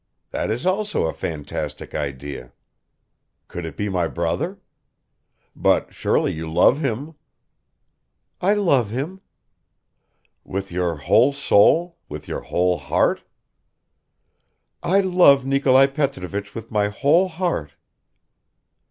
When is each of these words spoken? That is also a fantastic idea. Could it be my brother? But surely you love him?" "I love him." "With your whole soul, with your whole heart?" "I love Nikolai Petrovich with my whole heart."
That 0.31 0.49
is 0.49 0.65
also 0.65 1.03
a 1.05 1.13
fantastic 1.13 1.93
idea. 1.93 2.53
Could 3.47 3.67
it 3.67 3.77
be 3.77 3.87
my 3.87 4.07
brother? 4.07 4.57
But 5.55 5.93
surely 5.93 6.33
you 6.33 6.51
love 6.51 6.79
him?" 6.79 7.13
"I 8.41 8.55
love 8.55 8.89
him." 8.89 9.21
"With 10.43 10.71
your 10.71 10.95
whole 10.95 11.33
soul, 11.33 11.99
with 12.09 12.27
your 12.27 12.41
whole 12.41 12.79
heart?" 12.79 13.21
"I 14.81 15.01
love 15.01 15.45
Nikolai 15.45 15.85
Petrovich 15.85 16.55
with 16.55 16.71
my 16.71 16.87
whole 16.87 17.27
heart." 17.27 17.75